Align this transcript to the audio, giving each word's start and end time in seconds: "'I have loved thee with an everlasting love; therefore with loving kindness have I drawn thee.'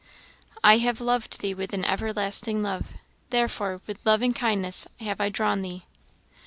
"'I 0.63 0.77
have 0.77 0.99
loved 0.99 1.41
thee 1.41 1.53
with 1.53 1.73
an 1.73 1.85
everlasting 1.85 2.63
love; 2.63 2.93
therefore 3.29 3.81
with 3.85 4.03
loving 4.03 4.33
kindness 4.33 4.87
have 4.99 5.21
I 5.21 5.29
drawn 5.29 5.61
thee.' 5.61 5.85